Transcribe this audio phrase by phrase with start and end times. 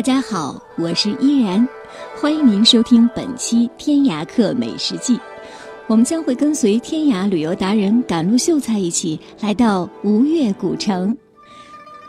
[0.00, 1.68] 大家好，我是依然，
[2.16, 5.14] 欢迎您收听本期《天涯客美食记》。
[5.88, 11.14] 我们将会跟随天涯旅游达人赶路秀才一起来到吴越古城。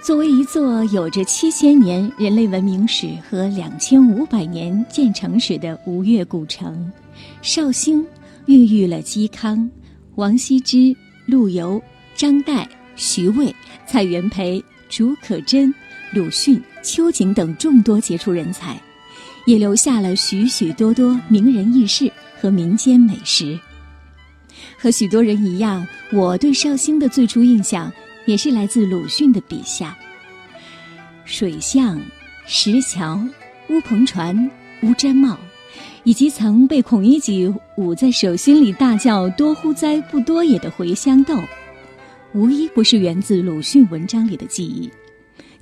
[0.00, 6.88] 作为一座有着七千年人类文明史和两千五百年建成史的吴越古城，
[7.42, 8.06] 绍兴
[8.46, 9.68] 孕育了嵇康、
[10.14, 10.96] 王羲之、
[11.26, 11.82] 陆游、
[12.14, 13.52] 张岱、徐渭、
[13.88, 15.74] 蔡元培、竺可桢、
[16.12, 18.80] 鲁迅、秋瑾等众多杰出人才，
[19.46, 22.10] 也留下了许许多多名人轶事
[22.40, 23.58] 和民间美食。
[24.78, 27.92] 和许多人一样，我对绍兴的最初印象。
[28.24, 29.98] 也是来自鲁迅的笔下，
[31.24, 32.00] 水巷、
[32.46, 33.20] 石桥、
[33.68, 34.48] 乌篷船、
[34.82, 35.36] 乌毡帽，
[36.04, 41.36] 以及曾被孔乙己捂在手心里大叫“多乎哉，不多也”的茴香豆，
[42.32, 44.88] 无一不是源自鲁迅文章里的记忆。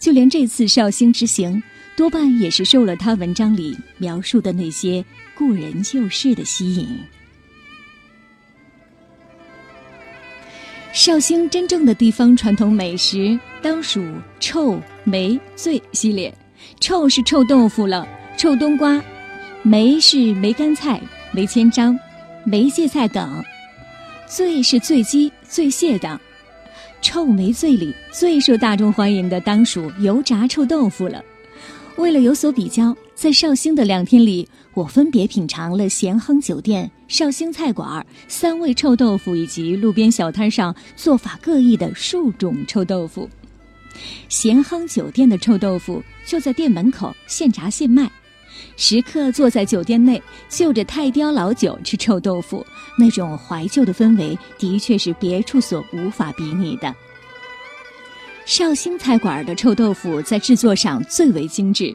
[0.00, 1.62] 就连这次绍兴之行，
[1.94, 6.88] 多半也是受了他文章里描述的那些故人旧事的吸引。
[10.92, 14.02] 绍兴真正的地方传统美食当属
[14.40, 16.34] 臭梅醉系列，
[16.80, 18.98] 臭是臭豆腐了，臭冬瓜；
[19.62, 20.98] 梅是梅干菜、
[21.30, 21.96] 梅千张、
[22.42, 23.28] 梅芥菜等；
[24.26, 26.18] 醉是醉鸡、醉蟹等。
[27.00, 31.22] 臭梅醉里最受大众欢迎的当属油炸臭豆腐了。
[31.96, 34.48] 为了有所比较，在绍兴的两天里。
[34.72, 43.28] 我分别品尝了咸亨酒店、绍兴菜馆三味臭豆腐，以及路边小摊上做法各异的数种臭豆腐。
[44.28, 48.08] 咸亨酒店的臭豆腐就在店门口现炸现卖，
[48.76, 52.66] 食客坐在酒店内嗅着泰雕老酒吃臭豆腐，
[52.98, 56.94] 那种怀旧的氛围的确是别处所无法比拟的。
[58.46, 61.94] 绍兴菜馆的臭豆腐在制作上最为精致。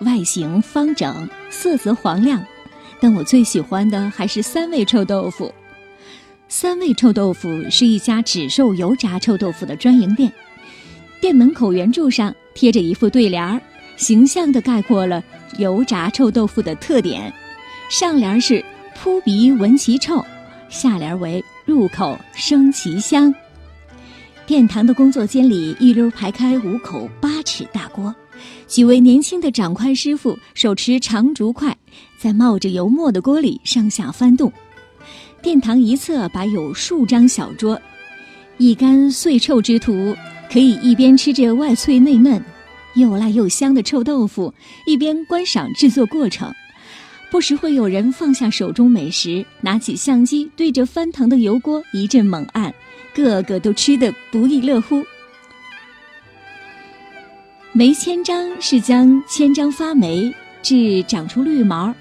[0.00, 2.44] 外形方整，色泽黄亮，
[3.00, 5.52] 但我最喜欢的还是三味臭豆腐。
[6.48, 10.30] 三味臭豆腐是一家只售油炸臭豆腐的专营店，
[11.18, 13.58] 店门口圆柱上贴着一副对联儿，
[13.96, 15.24] 形象地概括了
[15.58, 17.32] 油炸臭豆腐的特点。
[17.88, 18.64] 上联是
[18.96, 20.24] “扑鼻闻其臭”，
[20.68, 23.34] 下联为“入口生其香”。
[24.46, 28.14] 殿堂的工作间里一溜排开五口八尺大锅。
[28.66, 31.76] 几位年轻的掌筷师傅手持长竹筷，
[32.18, 34.52] 在冒着油墨的锅里上下翻动。
[35.40, 37.80] 殿堂一侧摆有数张小桌，
[38.58, 40.14] 一干碎臭之徒
[40.52, 42.42] 可以一边吃着外脆内嫩、
[42.96, 44.52] 又辣又香的臭豆腐，
[44.86, 46.52] 一边观赏制作过程。
[47.30, 52.72] 不时会有人放下手中美食，拿起相机对着翻腾的油锅一阵猛按，
[53.14, 55.04] 个个都吃得不亦乐乎。
[57.72, 60.32] 梅千张是将千张发霉
[60.62, 61.94] 至长出绿毛，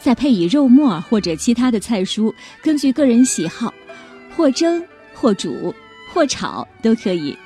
[0.00, 3.72] 再配以肉末或者其他的菜蔬，根据个人喜好，
[4.34, 4.82] 或蒸
[5.14, 5.72] 或煮
[6.12, 7.36] 或炒都可以。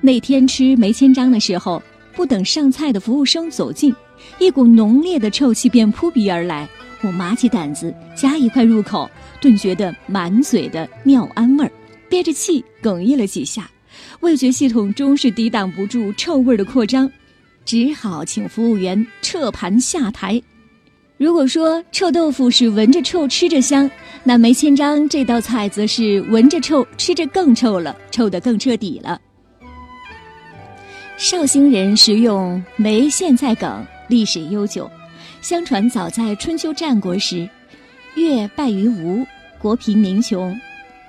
[0.00, 1.82] 那天吃梅千张的时候，
[2.20, 3.96] 不等上菜的服务生走近，
[4.38, 6.68] 一股浓烈的臭气便扑鼻而来。
[7.00, 9.10] 我麻起胆子夹一块入口，
[9.40, 11.72] 顿觉得满嘴的尿氨味儿，
[12.10, 13.70] 憋着气哽咽了几下。
[14.20, 17.10] 味觉系统终是抵挡不住臭味的扩张，
[17.64, 20.42] 只好请服务员撤盘下台。
[21.16, 23.90] 如果说臭豆腐是闻着臭吃着香，
[24.24, 29.18] 那梅千张这道菜则是闻着臭吃着更臭了，臭得更彻底了。
[31.20, 34.90] 绍兴人食用梅苋菜梗历史悠久，
[35.42, 37.46] 相传早在春秋战国时，
[38.14, 39.22] 越败于吴，
[39.58, 40.58] 国贫民穷。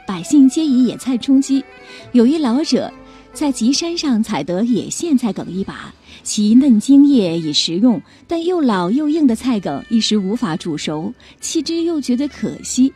[0.05, 1.63] 百姓皆以野菜充饥，
[2.11, 2.91] 有一老者
[3.31, 5.93] 在吉山上采得野苋菜梗一把，
[6.23, 12.91] 其嫩茎叶已食用，但又老又硬的菜梗一时无法煮熟，弃之又觉得可惜，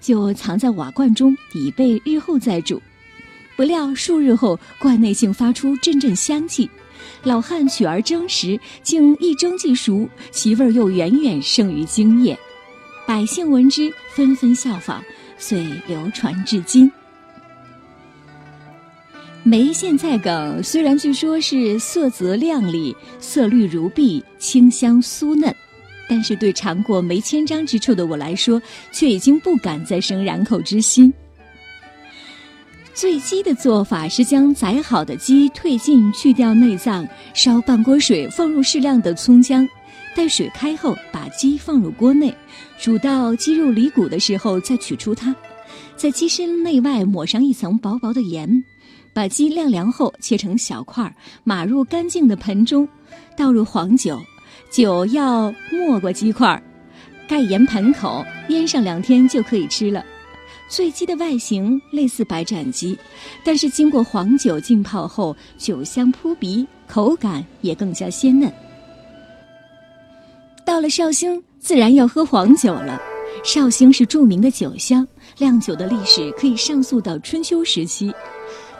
[0.00, 2.80] 就藏在瓦罐中，以备日后再煮。
[3.56, 6.68] 不料数日后，罐内竟发出阵阵香气，
[7.22, 12.38] 老汉取而蒸时，竟一蒸即熟，其味又远远胜于精液。
[13.06, 15.02] 百姓闻之，纷纷效仿。
[15.38, 16.90] 遂流传至今。
[19.42, 25.52] 梅县菜梗虽然据说是色泽亮丽、色绿如碧、清香酥嫩，
[26.08, 28.62] 但是对尝过梅千张之臭的我来说，
[28.92, 31.12] 却已经不敢再生染口之心。
[32.94, 39.66] 醉鸡的做法是将宰好的鸡退尽，去掉内脏，烧半锅水，放入适量的葱姜，
[40.14, 42.34] 待水开后，把鸡放入锅内，
[42.78, 45.34] 煮到鸡肉离骨的时候再取出它，
[45.96, 48.62] 在鸡身内外抹上一层薄薄的盐，
[49.14, 52.86] 把鸡晾凉后切成小块，码入干净的盆中，
[53.36, 54.20] 倒入黄酒，
[54.70, 56.62] 酒要没过鸡块，
[57.26, 60.04] 盖严盆口，腌上两天就可以吃了。
[60.72, 62.98] 醉鸡的外形类似白斩鸡，
[63.44, 68.50] 但是经过黄酒浸泡后，酒香扑鼻，口感也更加鲜嫩。
[70.64, 72.98] 到了绍兴，自然要喝黄酒了。
[73.44, 78.10] 绍兴是著名的酒乡，酿酒的历史可以上溯到春秋时期。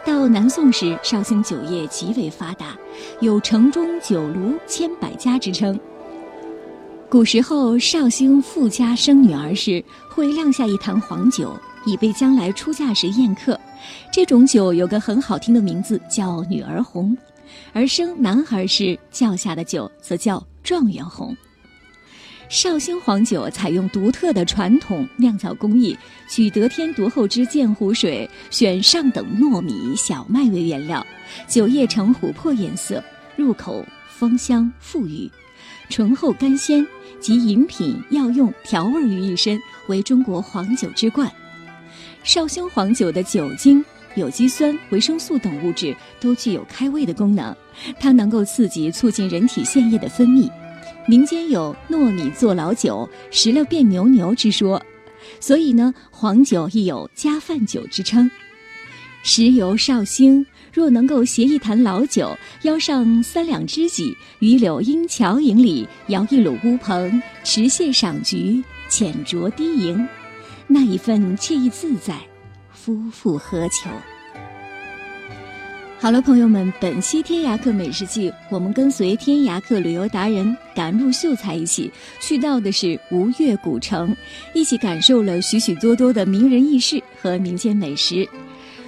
[0.03, 2.75] 到南宋时，绍兴酒业极为发达，
[3.19, 5.79] 有“城中酒炉千百家”之称。
[7.07, 11.55] 古时候，绍兴富家生女儿时，会酿下一坛黄酒。
[11.85, 13.59] 以备将来出嫁时宴客，
[14.11, 17.15] 这种酒有个很好听的名字，叫女儿红；
[17.73, 21.35] 而生男孩时叫下的酒，则叫状元红。
[22.49, 25.97] 绍兴黄酒采用独特的传统酿造工艺，
[26.29, 31.03] 取得天独厚之鉴湖水，选上等糯米、小麦为原料，
[31.47, 33.03] 酒液呈琥珀颜色，
[33.35, 35.31] 入口芳香馥郁，
[35.89, 36.85] 醇厚甘鲜，
[37.19, 41.31] 集饮品、药用、调味于一身，为中国黄酒之冠。
[42.23, 43.83] 绍兴黄酒的酒精、
[44.15, 47.53] 有机酸、维生素等物质都具有开胃的功能，
[47.99, 50.49] 它能够刺激、促进人体腺液的分泌。
[51.05, 54.81] 民间有“糯米做老酒，食了变牛牛”之说，
[55.41, 58.31] 所以呢，黄酒亦有加饭酒之称。
[59.21, 70.07] 时游绍兴，若能够携一坛老酒，邀上三两知己，于柳荫桥影里摇一缕乌篷，持蟹赏菊，浅酌低吟。
[70.73, 72.17] 那一份惬意自在，
[72.71, 73.91] 夫复何求？
[75.99, 84.17] 好了，朋友们，本期天涯客美食记，我们跟随天涯客旅游达人赶路秀才一起去到的是吴越古城，
[84.55, 88.27] 一起感受了许许多多的名人轶事和民间美食。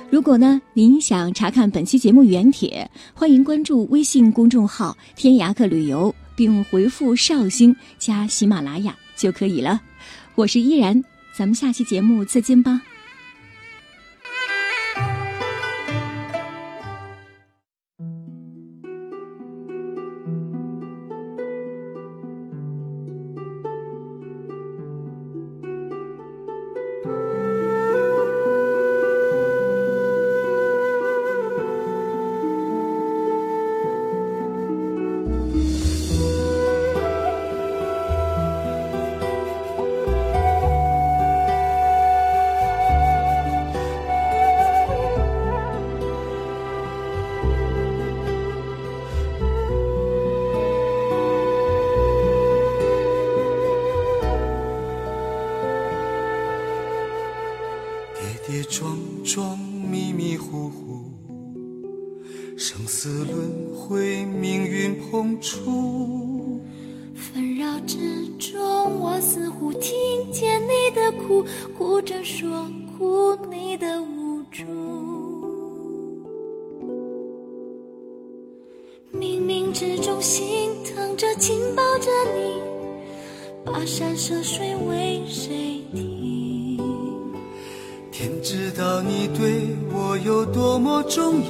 [0.10, 9.80] 如果呢，您想查看本期节目原帖，欢迎关注微信公众号“天涯客旅游”，并回复“绍兴”加喜马拉雅就可以了。
[10.34, 11.00] 我是依然。
[11.38, 12.82] 咱们下期节目再见吧。
[58.48, 61.02] 跌撞撞，迷迷糊糊，
[62.56, 66.62] 生死轮回，命运碰触
[67.16, 69.92] 纷扰之中，我似乎听
[70.32, 71.44] 见你的哭，
[71.76, 74.64] 哭着说哭你的无助。
[79.12, 82.62] 冥冥之中心疼着紧抱着你，
[83.66, 86.45] 跋山涉水为谁停？
[88.26, 91.50] 天知道你对我有多么重要，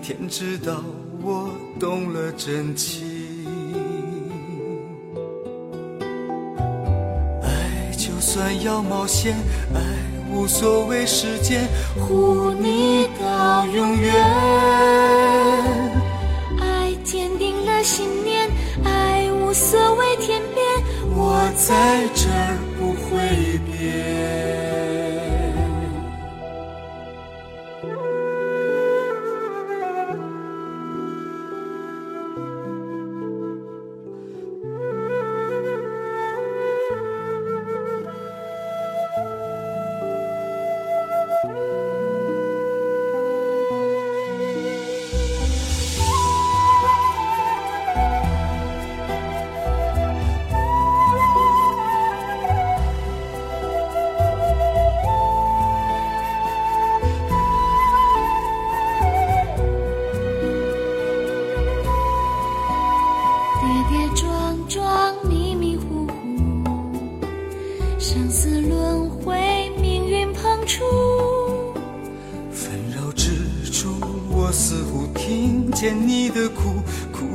[0.00, 0.80] 天知道
[1.20, 3.04] 我动了真情。
[7.42, 9.34] 爱就算要冒险，
[9.74, 9.80] 爱
[10.32, 11.66] 无所谓时间，
[11.96, 14.14] 护你到永远。
[16.60, 18.48] 爱坚定了信念，
[18.84, 20.64] 爱无所谓天边，
[21.12, 24.63] 我在这儿不会变。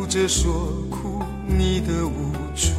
[0.10, 0.52] 着说
[0.90, 2.72] 哭你的无助。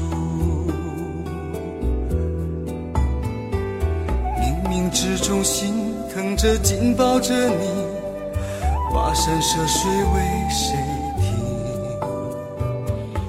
[4.36, 7.68] 冥冥之中心疼着紧抱着你，
[8.92, 10.20] 跋山涉水为
[10.50, 10.76] 谁
[11.20, 11.24] 停？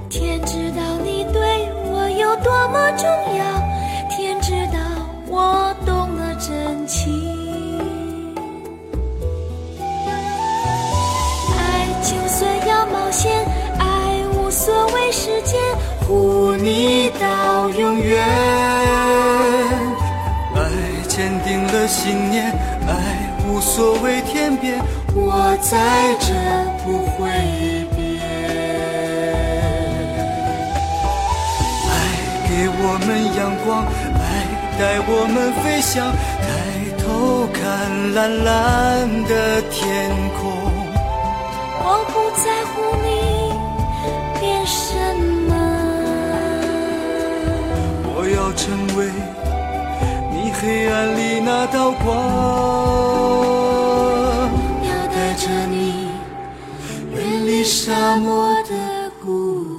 [0.09, 3.60] 天知道你对我有多么重要，
[15.43, 15.59] 间，
[16.07, 18.23] 护你到永远。
[20.55, 20.59] 爱
[21.07, 22.51] 坚定了信念，
[22.87, 22.91] 爱
[23.47, 24.79] 无所谓天边，
[25.13, 26.33] 我在这
[26.83, 27.19] 不会
[27.95, 27.99] 变。
[31.87, 31.91] 爱
[32.47, 34.23] 给我们阳光，爱
[34.79, 36.47] 带我们飞翔，抬
[37.03, 37.03] 头
[37.53, 37.61] 看
[38.13, 38.49] 蓝蓝
[39.23, 39.79] 的天
[40.39, 40.39] 空。
[41.83, 43.09] 我不在乎你
[44.41, 44.95] 变什
[45.47, 45.53] 么，
[48.03, 49.05] 我要成为
[50.31, 52.09] 你黑暗里那道光，
[54.81, 56.09] 要带着你
[57.13, 59.70] 远离沙漠的孤